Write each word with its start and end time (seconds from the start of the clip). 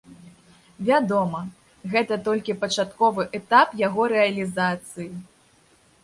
Вядома, 0.85 1.41
гэта 1.95 2.17
толькі 2.27 2.55
пачатковы 2.63 3.25
этап 3.39 3.75
яго 3.81 4.07
рэалізацыі. 4.13 5.07